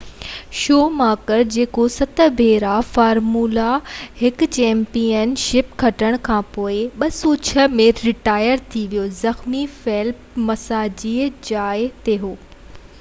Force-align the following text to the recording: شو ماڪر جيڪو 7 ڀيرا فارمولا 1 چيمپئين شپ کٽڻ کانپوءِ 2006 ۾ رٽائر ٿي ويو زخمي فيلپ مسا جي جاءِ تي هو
شو 0.59 0.75
ماڪر 0.99 1.41
جيڪو 1.55 1.83
7 1.95 2.23
ڀيرا 2.39 2.71
فارمولا 2.95 3.65
1 4.29 4.47
چيمپئين 4.57 5.35
شپ 5.43 5.77
کٽڻ 5.85 6.17
کانپوءِ 6.29 6.79
2006 7.05 7.67
۾ 7.83 7.87
رٽائر 8.07 8.67
ٿي 8.73 8.83
ويو 8.95 9.07
زخمي 9.21 9.65
فيلپ 9.77 10.43
مسا 10.49 10.81
جي 11.05 11.15
جاءِ 11.53 11.87
تي 12.09 12.17
هو 12.27 12.33